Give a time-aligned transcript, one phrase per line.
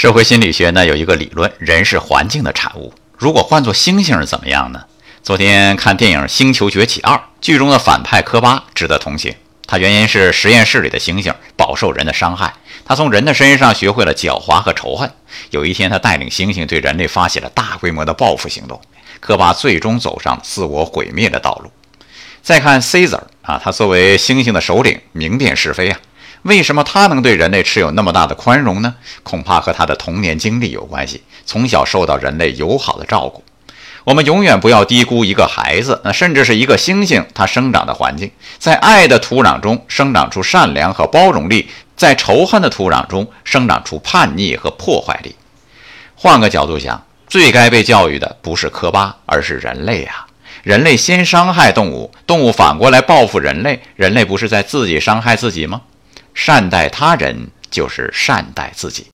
[0.00, 2.94] 社会心理学呢有一个理论，人是环境的产物。
[3.18, 4.82] 如果换做猩猩是怎么样呢？
[5.22, 9.34] 昨天看电影《星球崛起二》，剧中的反派科巴值得同情。
[9.66, 15.12] 他原因是实验室里的猩猩饱受人的伤害，他从人的身上学会了狡猾和仇恨。
[15.50, 18.80] 有一天，他带领猩猩对人类发起了大规模的报复行动。
[19.20, 21.70] 科巴最终走上自我毁灭的道路。
[22.40, 26.00] 再看 Caesar 啊，他作为猩猩的首领，明辨是非啊。
[26.42, 28.94] 为什么他能对人类持有那么大的宽容呢？
[29.22, 33.44] 恐怕和他的童年经历有关系，从小受到人类友好的照顾。
[34.04, 45.36] 我们永远不要低估一个孩子，那甚至是一个猩猩，它生长的环境，在爱的土壤中生长出善良和包容力，在仇恨的土壤中生长出叛逆和破坏力。
[46.14, 50.26] 换个角度想，最该被教育的不是科巴，而是人类啊！
[50.62, 55.82] 人类先伤害动物，动物反过来报复人类，人类不是在自己伤害自己吗？
[56.34, 59.06] 善待他人，就是善待自己。